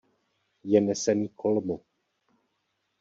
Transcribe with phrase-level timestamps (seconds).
[0.63, 1.79] Je nesený kolmo.